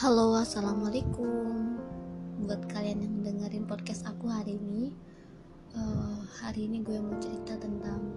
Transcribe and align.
Halo, 0.00 0.32
assalamualaikum. 0.32 1.76
Buat 2.48 2.72
kalian 2.72 3.04
yang 3.04 3.20
dengerin 3.20 3.68
podcast 3.68 4.08
aku 4.08 4.32
hari 4.32 4.56
ini, 4.56 4.96
uh, 5.76 6.24
hari 6.40 6.72
ini 6.72 6.80
gue 6.80 6.96
mau 7.04 7.20
cerita 7.20 7.60
tentang 7.60 8.08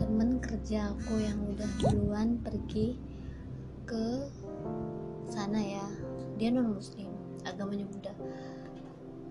temen 0.00 0.40
kerja 0.40 0.88
aku 0.88 1.20
yang 1.20 1.36
udah 1.52 1.68
duluan 1.84 2.40
pergi 2.40 2.96
ke 3.84 4.24
sana 5.28 5.60
ya. 5.60 5.84
Dia 6.40 6.48
non 6.48 6.72
Muslim, 6.72 7.12
agamanya 7.44 7.84
Buddha. 7.92 8.16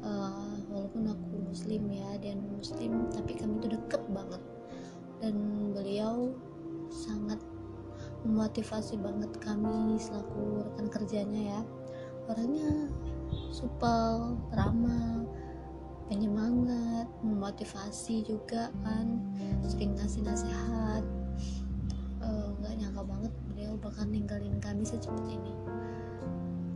Uh, 0.05 0.53
walaupun 0.69 1.01
aku 1.09 1.49
Muslim 1.49 1.81
ya, 1.89 2.13
dia 2.21 2.37
non 2.37 2.61
Muslim, 2.61 3.09
tapi 3.09 3.41
kami 3.41 3.57
tuh 3.57 3.73
deket 3.73 4.05
banget. 4.13 4.43
Dan 5.17 5.33
beliau 5.73 6.29
sangat 6.93 7.41
memotivasi 8.21 9.01
banget 9.01 9.33
kami 9.41 9.97
selaku 9.97 10.61
rekan 10.61 10.87
kerjanya 10.93 11.57
ya 11.57 11.61
orangnya 12.27 12.91
supel 13.51 14.35
ramah 14.51 15.23
penyemangat 16.07 17.07
memotivasi 17.19 18.23
juga 18.23 18.71
kan 18.83 19.19
sering 19.67 19.95
ngasih 19.99 20.23
nasihat. 20.23 21.03
Eh, 22.23 22.47
nggak 22.59 22.73
uh, 22.73 22.77
nyangka 22.79 23.03
banget 23.03 23.33
beliau 23.51 23.73
bakal 23.79 24.07
ninggalin 24.07 24.55
kami 24.63 24.83
secepat 24.87 25.23
ini. 25.27 25.53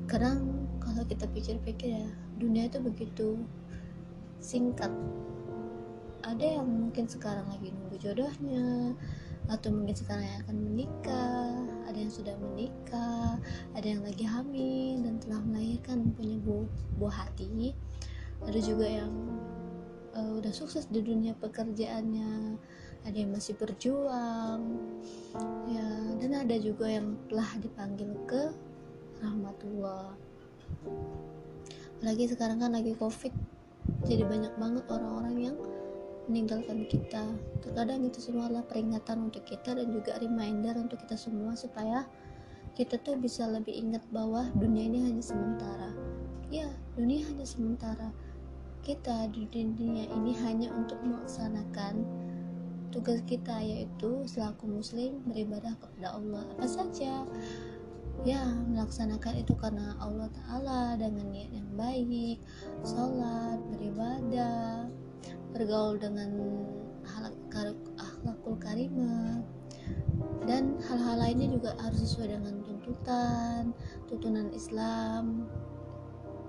Kadang 0.07 0.67
kalau 0.83 1.03
kita 1.07 1.27
pikir-pikir 1.31 1.95
ya 2.03 2.07
dunia 2.35 2.67
itu 2.67 2.83
begitu 2.83 3.39
singkat. 4.43 4.91
Ada 6.21 6.59
yang 6.59 6.67
mungkin 6.67 7.07
sekarang 7.07 7.47
lagi 7.49 7.71
nunggu 7.71 7.97
jodohnya 7.97 8.93
atau 9.49 9.73
mungkin 9.73 9.95
sekarang 9.97 10.23
yang 10.23 10.39
akan 10.45 10.57
menikah 10.63 11.49
ada 11.89 11.97
yang 11.97 12.13
sudah 12.13 12.35
menikah 12.37 13.41
ada 13.73 13.87
yang 13.87 14.05
lagi 14.05 14.23
hamil 14.23 15.01
dan 15.01 15.17
telah 15.17 15.40
melahirkan 16.12 16.17
punya 16.17 16.35
bu 16.43 16.67
buah 16.99 17.15
hati. 17.27 17.71
Ada 18.41 18.59
juga 18.59 18.85
yang 18.90 19.12
uh, 20.17 20.31
udah 20.41 20.51
sukses 20.51 20.87
di 20.91 20.99
dunia 20.99 21.37
pekerjaannya. 21.40 22.57
Ada 23.01 23.17
yang 23.17 23.31
masih 23.34 23.57
berjuang. 23.57 24.62
Ya 25.70 25.87
dan 26.21 26.32
ada 26.37 26.55
juga 26.59 26.85
yang 26.85 27.17
telah 27.32 27.49
dipanggil 27.57 28.12
ke 28.27 28.54
rahmatullah. 29.23 30.13
Lagi 32.01 32.26
sekarang 32.29 32.62
kan 32.62 32.73
lagi 32.73 32.98
covid 32.98 33.34
jadi 34.05 34.26
banyak 34.26 34.54
banget 34.62 34.85
orang-orang 34.89 35.35
yang 35.51 35.57
meninggalkan 36.29 36.85
kita. 36.85 37.26
Terkadang 37.65 38.05
itu 38.05 38.21
semua 38.21 38.49
adalah 38.49 38.65
peringatan 38.65 39.29
untuk 39.29 39.41
kita 39.45 39.73
dan 39.73 39.89
juga 39.89 40.17
reminder 40.21 40.77
untuk 40.77 41.01
kita 41.01 41.17
semua 41.17 41.57
supaya 41.57 42.05
kita 42.71 42.95
tuh 43.03 43.19
bisa 43.19 43.43
lebih 43.51 43.75
ingat 43.75 44.03
bahwa 44.15 44.47
dunia 44.55 44.87
ini 44.87 44.99
hanya 45.03 45.23
sementara. 45.23 45.91
Ya 46.47 46.71
dunia 46.95 47.27
hanya 47.27 47.43
sementara. 47.43 48.09
Kita 48.81 49.29
di 49.29 49.45
dunia 49.45 50.09
ini 50.09 50.33
hanya 50.41 50.73
untuk 50.73 50.97
melaksanakan 51.05 52.01
tugas 52.91 53.23
kita 53.23 53.61
yaitu 53.61 54.25
selaku 54.27 54.67
muslim 54.67 55.19
beribadah 55.27 55.75
kepada 55.79 56.17
Allah. 56.17 56.43
Apa 56.57 56.67
saja? 56.67 57.27
Ya 58.23 58.41
melaksanakan 58.69 59.33
itu 59.41 59.53
karena 59.57 59.97
Allah 59.97 60.29
Ta'ala 60.29 60.81
dengan 60.99 61.31
niat 61.31 61.51
yang 61.51 61.69
baik 61.73 62.37
sholat 62.85 63.57
beribadah 63.71 64.85
bergaul 65.51 65.97
dengan 65.99 66.29
akhlakul 67.97 68.55
karimah 68.61 69.41
dan 70.45 70.77
hal-hal 70.85 71.17
lainnya 71.22 71.47
juga 71.53 71.77
harus 71.81 72.01
sesuai 72.07 72.38
dengan 72.38 72.60
tuntutan 72.91 73.72
tuntunan 74.11 74.47
Islam. 74.51 75.47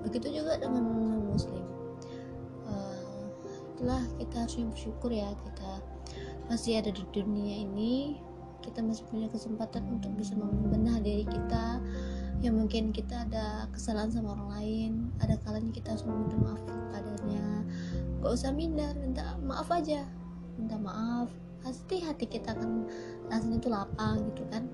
Begitu 0.02 0.42
juga 0.42 0.58
dengan 0.58 0.82
muslim 1.30 1.62
uh, 2.66 3.30
itulah 3.74 4.02
kita 4.18 4.42
harusnya 4.42 4.66
bersyukur 4.66 5.10
ya 5.14 5.30
kita 5.30 5.78
masih 6.50 6.82
ada 6.82 6.90
di 6.90 7.06
dunia 7.14 7.62
ini. 7.62 8.18
Kita 8.62 8.78
masih 8.78 9.02
punya 9.10 9.26
kesempatan 9.26 9.82
untuk 9.90 10.14
bisa 10.14 10.38
membenah 10.38 11.02
diri 11.02 11.26
kita. 11.26 11.82
Yang 12.42 12.54
mungkin 12.58 12.84
kita 12.90 13.26
ada 13.26 13.70
kesalahan 13.70 14.10
sama 14.10 14.34
orang 14.34 14.50
lain. 14.58 14.92
Ada 15.22 15.38
kalanya 15.46 15.70
kita 15.70 15.94
harus 15.94 16.06
meminta 16.06 16.38
maaf 16.42 16.62
kepadanya 16.66 17.46
gak 18.22 18.38
usah 18.38 18.54
minder 18.54 18.94
minta 18.98 19.34
maaf 19.42 19.66
aja. 19.70 20.06
Minta 20.58 20.78
maaf. 20.78 21.30
Pasti 21.62 22.02
hati 22.02 22.26
kita 22.26 22.54
akan 22.54 22.86
rasanya 23.30 23.58
tuh 23.62 23.70
lapang 23.70 24.18
gitu 24.30 24.42
kan 24.50 24.66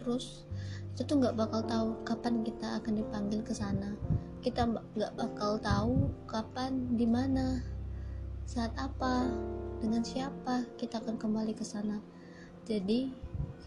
terus 0.00 0.48
itu 0.94 1.02
tuh 1.10 1.18
nggak 1.18 1.34
bakal 1.34 1.60
tahu 1.66 1.88
kapan 2.06 2.46
kita 2.46 2.78
akan 2.78 2.92
dipanggil 3.02 3.40
ke 3.42 3.50
sana. 3.50 3.98
Kita 4.40 4.70
nggak 4.94 5.12
bakal 5.18 5.58
tahu 5.58 6.06
kapan 6.30 6.94
di 6.94 7.02
mana 7.02 7.58
saat 8.46 8.70
apa 8.78 9.26
dengan 9.82 10.06
siapa 10.06 10.62
kita 10.78 11.02
akan 11.02 11.18
kembali 11.18 11.50
ke 11.56 11.66
sana. 11.66 11.98
Jadi 12.64 13.10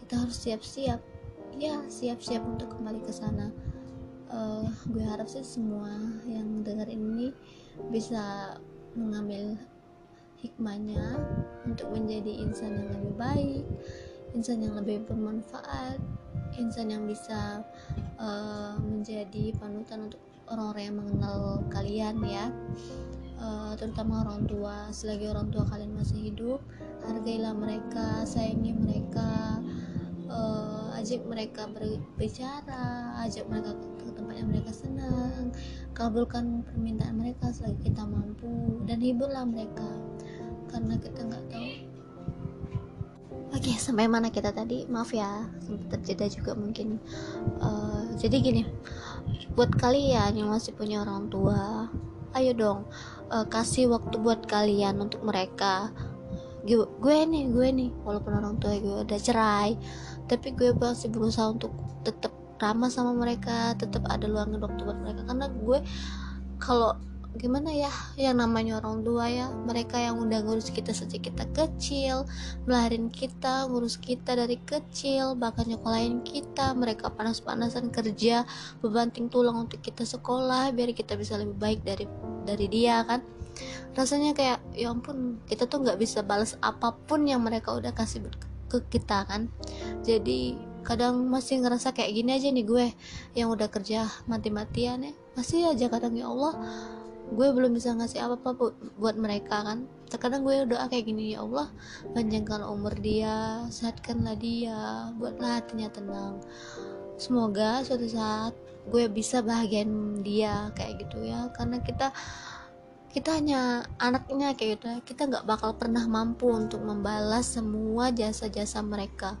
kita 0.00 0.24
harus 0.24 0.40
siap-siap. 0.40 1.04
Ya 1.60 1.84
siap-siap 1.86 2.40
untuk 2.48 2.72
kembali 2.72 3.04
ke 3.04 3.12
sana. 3.12 3.52
Uh, 4.28 4.68
gue 4.88 5.04
harap 5.04 5.28
sih 5.28 5.44
semua 5.44 5.88
yang 6.28 6.64
dengar 6.64 6.88
ini 6.88 7.32
bisa 7.92 8.56
mengambil 8.92 9.56
hikmahnya 10.40 11.18
untuk 11.66 11.90
menjadi 11.92 12.46
insan 12.46 12.76
yang 12.76 12.88
lebih 12.94 13.14
baik 13.18 13.64
insan 14.34 14.64
yang 14.64 14.74
lebih 14.76 15.04
bermanfaat 15.08 16.00
insan 16.58 16.90
yang 16.90 17.04
bisa 17.06 17.62
uh, 18.18 18.74
menjadi 18.80 19.54
panutan 19.56 20.10
untuk 20.10 20.20
orang-orang 20.48 20.84
yang 20.90 20.96
mengenal 20.98 21.40
kalian 21.68 22.16
ya. 22.24 22.46
Uh, 23.38 23.78
terutama 23.78 24.26
orang 24.26 24.48
tua. 24.50 24.90
Selagi 24.90 25.30
orang 25.30 25.52
tua 25.54 25.62
kalian 25.68 25.94
masih 25.94 26.32
hidup 26.32 26.58
hargailah 27.06 27.54
mereka 27.54 28.26
sayangi 28.26 28.74
mereka 28.74 29.62
uh, 30.26 30.98
ajak 30.98 31.22
mereka 31.24 31.70
berbicara 31.70 33.14
ajak 33.22 33.46
mereka 33.46 33.72
ke 34.02 34.10
tempat 34.12 34.34
yang 34.34 34.50
mereka 34.50 34.74
senang 34.74 35.54
kabulkan 35.94 36.66
permintaan 36.66 37.16
mereka 37.22 37.54
selagi 37.54 37.90
kita 37.90 38.02
mampu 38.02 38.82
dan 38.86 38.98
hiburlah 38.98 39.46
mereka. 39.46 39.88
Karena 40.68 41.00
kita 41.00 41.20
nggak 41.24 41.44
tahu 41.48 41.67
Oke, 43.58 43.74
okay, 43.74 43.76
sampai 43.82 44.06
mana 44.06 44.30
kita 44.30 44.54
tadi? 44.54 44.86
Maaf 44.86 45.10
ya, 45.10 45.42
sempat 45.66 45.98
terjeda 45.98 46.30
juga 46.30 46.54
mungkin. 46.54 47.02
Uh, 47.58 48.06
jadi 48.14 48.38
gini, 48.38 48.62
buat 49.58 49.74
kalian 49.74 50.38
yang 50.38 50.46
masih 50.46 50.78
punya 50.78 51.02
orang 51.02 51.26
tua, 51.26 51.90
ayo 52.38 52.54
dong 52.54 52.86
uh, 53.34 53.46
kasih 53.50 53.90
waktu 53.90 54.14
buat 54.20 54.44
kalian 54.46 55.00
untuk 55.00 55.24
mereka 55.24 55.90
gue, 56.62 56.86
gue 57.00 57.16
nih 57.26 57.48
gue 57.48 57.68
nih 57.72 57.90
walaupun 58.04 58.32
orang 58.36 58.54
tua 58.60 58.76
gue 58.76 59.02
udah 59.02 59.18
cerai 59.18 59.74
tapi 60.28 60.52
gue 60.52 60.76
masih 60.76 61.08
berusaha 61.08 61.48
untuk 61.48 61.72
tetap 62.04 62.30
ramah 62.62 62.92
sama 62.92 63.16
mereka 63.16 63.72
tetap 63.74 64.04
ada 64.06 64.28
luangin 64.28 64.60
waktu 64.60 64.86
buat 64.86 64.98
mereka 65.00 65.22
karena 65.24 65.46
gue 65.50 65.78
kalau 66.60 66.94
gimana 67.38 67.70
ya 67.70 67.88
yang 68.18 68.42
namanya 68.42 68.82
orang 68.82 69.06
tua 69.06 69.30
ya 69.30 69.46
mereka 69.48 69.96
yang 70.02 70.18
udah 70.18 70.42
ngurus 70.42 70.74
kita 70.74 70.90
sejak 70.90 71.30
kita 71.30 71.46
kecil 71.54 72.26
melahirin 72.66 73.08
kita 73.08 73.70
ngurus 73.70 73.96
kita 73.96 74.34
dari 74.34 74.58
kecil 74.66 75.38
bahkan 75.38 75.70
nyekolahin 75.70 76.20
kita 76.26 76.74
mereka 76.74 77.08
panas-panasan 77.14 77.94
kerja 77.94 78.42
bebanting 78.82 79.30
tulang 79.30 79.70
untuk 79.70 79.78
kita 79.78 80.02
sekolah 80.02 80.74
biar 80.74 80.90
kita 80.90 81.14
bisa 81.14 81.38
lebih 81.38 81.56
baik 81.56 81.80
dari 81.86 82.04
dari 82.48 82.66
dia 82.66 83.04
kan. 83.04 83.20
Rasanya 83.92 84.32
kayak 84.32 84.58
ya 84.72 84.88
ampun 84.88 85.42
kita 85.44 85.68
tuh 85.68 85.84
nggak 85.84 86.00
bisa 86.00 86.24
balas 86.24 86.56
apa 86.64 86.94
pun 86.94 87.28
yang 87.28 87.44
mereka 87.44 87.76
udah 87.76 87.92
kasih 87.92 88.24
ke 88.72 88.78
kita 88.88 89.28
kan. 89.28 89.52
Jadi 90.02 90.56
kadang 90.86 91.28
masih 91.28 91.60
ngerasa 91.60 91.92
kayak 91.92 92.16
gini 92.16 92.30
aja 92.32 92.48
nih 92.48 92.64
gue 92.64 92.86
yang 93.36 93.52
udah 93.52 93.68
kerja 93.68 94.08
mati-matian 94.24 95.04
ya. 95.04 95.12
Masih 95.36 95.68
aja 95.68 95.86
kadang 95.92 96.16
ya 96.16 96.30
Allah 96.30 96.56
gue 97.28 97.48
belum 97.52 97.76
bisa 97.76 97.92
ngasih 97.92 98.24
apa-apa 98.24 98.72
buat 98.96 99.16
mereka 99.20 99.60
kan. 99.64 99.84
Terkadang 100.08 100.44
gue 100.48 100.64
doa 100.64 100.88
kayak 100.88 101.04
gini 101.04 101.36
ya 101.36 101.44
Allah 101.44 101.68
panjangkan 102.16 102.64
umur 102.64 102.96
dia 102.96 103.68
sehatkanlah 103.68 104.36
dia 104.40 105.12
buatlah 105.20 105.60
hatinya 105.60 105.88
tenang. 105.92 106.40
Semoga 107.20 107.84
suatu 107.84 108.08
saat 108.08 108.56
gue 108.88 109.04
bisa 109.12 109.44
bahagian 109.44 110.20
dia 110.24 110.72
kayak 110.72 111.04
gitu 111.04 111.28
ya. 111.28 111.52
Karena 111.52 111.82
kita 111.84 112.08
kita 113.12 113.34
hanya 113.36 113.84
anaknya 114.00 114.56
kayak 114.56 114.80
gitu 114.80 114.86
ya. 114.88 114.98
Kita 115.04 115.28
nggak 115.28 115.44
bakal 115.44 115.76
pernah 115.76 116.04
mampu 116.08 116.48
untuk 116.48 116.80
membalas 116.80 117.58
semua 117.58 118.08
jasa-jasa 118.08 118.80
mereka. 118.80 119.36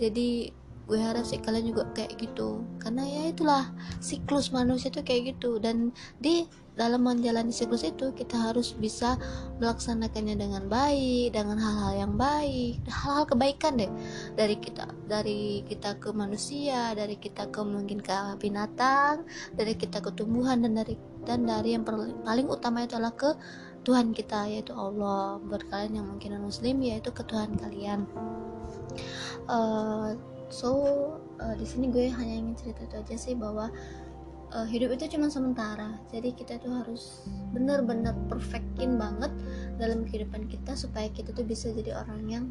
Jadi 0.00 0.61
gue 0.86 0.98
harap 0.98 1.24
sih 1.24 1.38
kalian 1.38 1.72
juga 1.74 1.88
kayak 1.94 2.18
gitu. 2.18 2.62
Karena 2.82 3.06
ya 3.06 3.22
itulah 3.30 3.64
siklus 4.02 4.50
manusia 4.50 4.90
itu 4.90 5.02
kayak 5.02 5.36
gitu. 5.36 5.62
Dan 5.62 5.94
di 6.18 6.46
dalam 6.72 7.04
menjalani 7.04 7.52
siklus 7.52 7.84
itu 7.84 8.16
kita 8.16 8.48
harus 8.48 8.72
bisa 8.72 9.20
melaksanakannya 9.60 10.40
dengan 10.40 10.64
baik 10.72 11.36
dengan 11.36 11.60
hal-hal 11.60 12.08
yang 12.08 12.14
baik. 12.16 12.80
Hal-hal 12.88 13.28
kebaikan 13.28 13.76
deh. 13.76 13.92
Dari 14.34 14.56
kita 14.56 14.88
dari 15.04 15.60
kita 15.68 16.00
ke 16.00 16.10
manusia 16.16 16.96
dari 16.96 17.20
kita 17.20 17.52
ke 17.52 17.60
mungkin 17.60 18.00
ke 18.00 18.40
binatang 18.40 19.28
dari 19.52 19.76
kita 19.76 20.00
ke 20.00 20.10
tumbuhan 20.16 20.64
dan 20.64 20.72
dari 20.80 20.96
dan 21.28 21.44
dari 21.44 21.76
yang 21.76 21.84
paling 22.24 22.48
utama 22.48 22.82
itu 22.82 22.96
adalah 22.96 23.14
ke 23.14 23.30
Tuhan 23.84 24.16
kita 24.16 24.48
yaitu 24.48 24.72
Allah. 24.72 25.42
Buat 25.44 25.68
kalian 25.68 26.02
yang 26.02 26.06
mungkin 26.08 26.38
non 26.38 26.48
muslim 26.48 26.80
yaitu 26.80 27.12
ke 27.12 27.20
Tuhan 27.26 27.52
kalian. 27.60 28.08
Uh, 29.50 30.14
so 30.52 30.68
uh, 31.40 31.54
di 31.56 31.64
sini 31.64 31.88
gue 31.88 32.12
hanya 32.12 32.36
ingin 32.44 32.54
cerita 32.54 32.84
itu 32.84 32.96
aja 33.00 33.16
sih 33.16 33.34
bahwa 33.34 33.72
uh, 34.52 34.66
hidup 34.68 34.94
itu 34.94 35.16
cuma 35.16 35.32
sementara. 35.32 35.96
Jadi 36.12 36.36
kita 36.36 36.60
tuh 36.60 36.72
harus 36.84 37.24
bener-bener 37.56 38.12
perfectin 38.28 39.00
banget 39.00 39.32
dalam 39.80 40.04
kehidupan 40.04 40.46
kita 40.46 40.76
supaya 40.76 41.08
kita 41.08 41.32
tuh 41.32 41.42
bisa 41.42 41.72
jadi 41.72 41.96
orang 42.04 42.22
yang 42.28 42.44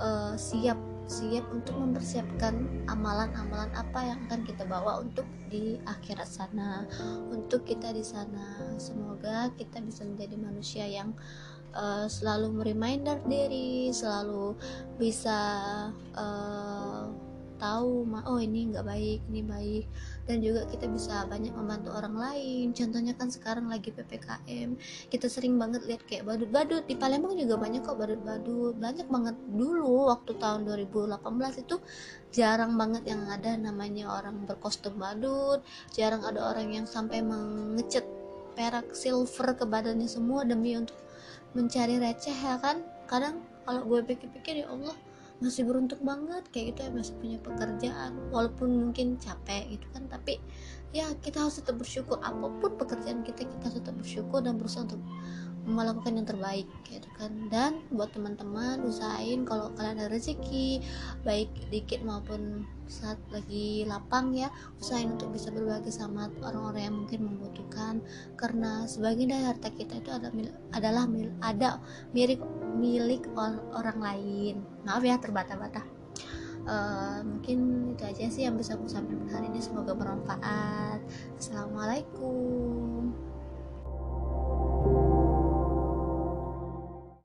uh, 0.00 0.34
siap 0.34 0.80
siap 1.04 1.44
untuk 1.52 1.76
mempersiapkan 1.76 2.64
amalan-amalan 2.88 3.68
apa 3.76 4.00
yang 4.00 4.18
akan 4.24 4.40
kita 4.48 4.64
bawa 4.64 5.04
untuk 5.04 5.28
di 5.52 5.76
akhirat 5.84 6.24
sana. 6.24 6.88
Untuk 7.28 7.68
kita 7.68 7.92
di 7.92 8.00
sana. 8.00 8.72
Semoga 8.80 9.52
kita 9.52 9.84
bisa 9.84 10.08
menjadi 10.08 10.36
manusia 10.40 10.88
yang 10.88 11.12
uh, 11.76 12.08
selalu 12.08 12.56
mereminder 12.56 13.20
diri 13.28 13.92
selalu 13.92 14.56
bisa 14.96 15.38
uh, 16.16 17.12
tahu 17.56 18.06
oh 18.06 18.38
ini 18.40 18.70
nggak 18.72 18.84
baik 18.86 19.20
ini 19.30 19.40
baik. 19.44 19.84
Dan 20.24 20.40
juga 20.40 20.64
kita 20.70 20.88
bisa 20.88 21.28
banyak 21.28 21.52
membantu 21.52 21.92
orang 21.92 22.16
lain. 22.16 22.72
Contohnya 22.72 23.12
kan 23.14 23.28
sekarang 23.28 23.68
lagi 23.68 23.92
ppkm 23.92 24.76
kita 25.12 25.26
sering 25.28 25.60
banget 25.60 25.84
lihat 25.84 26.02
kayak 26.08 26.24
badut-badut. 26.24 26.84
Di 26.88 26.96
Palembang 26.96 27.36
juga 27.36 27.60
banyak 27.60 27.82
kok 27.84 27.96
badut-badut. 28.00 28.74
Banyak 28.80 29.06
banget. 29.08 29.36
Dulu 29.52 30.10
waktu 30.10 30.32
tahun 30.36 30.66
2018 30.68 31.62
itu 31.64 31.76
jarang 32.34 32.74
banget 32.74 33.06
yang 33.06 33.22
ada 33.30 33.54
namanya 33.54 34.10
orang 34.10 34.42
berkostum 34.48 34.96
badut. 34.96 35.60
Jarang 35.92 36.24
ada 36.24 36.50
orang 36.50 36.72
yang 36.72 36.86
sampai 36.88 37.20
mengecat 37.20 38.04
perak 38.54 38.94
silver 38.94 39.58
ke 39.58 39.66
badannya 39.66 40.06
semua 40.06 40.46
demi 40.46 40.78
untuk 40.78 40.96
mencari 41.54 41.98
receh 41.98 42.34
ya 42.34 42.58
kan? 42.58 42.82
Kadang 43.06 43.42
kalau 43.64 43.82
gue 43.88 44.00
pikir-pikir 44.04 44.64
ya 44.64 44.68
Allah 44.70 44.96
masih 45.42 45.66
beruntung 45.66 46.02
banget 46.06 46.46
kayak 46.54 46.74
gitu 46.74 46.80
ya 46.86 46.90
masih 46.94 47.14
punya 47.18 47.38
pekerjaan 47.42 48.12
walaupun 48.30 48.68
mungkin 48.70 49.18
capek 49.18 49.78
gitu 49.78 49.86
kan. 49.90 50.06
Tapi 50.06 50.38
ya 50.94 51.10
kita 51.18 51.42
harus 51.42 51.58
tetap 51.58 51.78
bersyukur 51.78 52.22
apa 52.22 52.46
pun 52.62 52.70
pekerjaan 52.78 53.26
kita 53.26 53.42
kita 53.46 53.62
harus 53.66 53.78
tetap 53.82 53.94
bersyukur 53.98 54.38
dan 54.44 54.54
berusaha 54.60 54.86
untuk 54.86 55.02
melakukan 55.64 56.20
yang 56.20 56.28
terbaik 56.28 56.68
gitu 56.86 57.08
kan. 57.16 57.32
Dan 57.48 57.80
buat 57.90 58.12
teman-teman 58.12 58.84
usahain 58.84 59.42
kalau 59.48 59.72
kalian 59.74 59.98
ada 60.00 60.12
rezeki 60.12 60.84
baik 61.24 61.50
dikit 61.72 62.04
maupun 62.04 62.68
saat 62.84 63.16
lagi 63.32 63.88
lapang 63.88 64.36
ya 64.36 64.52
usahain 64.76 65.16
untuk 65.16 65.32
bisa 65.32 65.48
berbagi 65.48 65.88
sama 65.88 66.28
orang-orang 66.44 66.82
yang 66.84 66.96
mungkin 67.04 67.20
membutuhkan. 67.24 68.04
Karena 68.36 68.84
sebagian 68.84 69.32
dari 69.32 69.44
harta 69.48 69.68
kita 69.72 70.04
itu 70.04 70.10
ada 70.12 70.28
adalah 70.76 71.04
mil, 71.08 71.32
ada 71.40 71.80
milik 72.12 72.40
milik 72.76 73.24
orang 73.72 73.98
lain. 73.98 74.54
Maaf 74.84 75.02
ya 75.02 75.16
terbata-bata. 75.16 75.82
Uh, 76.64 77.20
mungkin 77.20 77.92
itu 77.92 78.08
aja 78.08 78.24
sih 78.32 78.48
yang 78.48 78.56
bisa 78.56 78.72
aku 78.72 78.88
sampaikan 78.88 79.28
hari 79.28 79.52
ini. 79.52 79.60
Semoga 79.60 79.92
bermanfaat. 79.92 81.00
Assalamualaikum 81.36 83.12